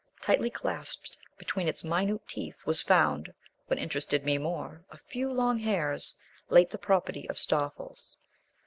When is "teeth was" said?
2.27-2.81